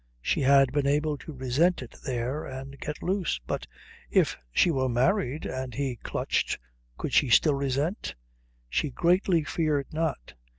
She 0.19 0.41
had 0.41 0.71
been 0.71 0.87
able 0.87 1.15
to 1.19 1.31
resent 1.31 1.83
it 1.83 1.93
there 2.03 2.43
and 2.43 2.79
get 2.79 3.03
loose, 3.03 3.39
but 3.45 3.67
if 4.09 4.35
she 4.51 4.71
were 4.71 4.89
married 4.89 5.45
and 5.45 5.75
he 5.75 5.97
clutched 5.97 6.57
could 6.97 7.13
she 7.13 7.29
still 7.29 7.53
resent? 7.53 8.15
She 8.67 8.89
greatly 8.89 9.43
feared 9.43 9.93
not. 9.93 10.33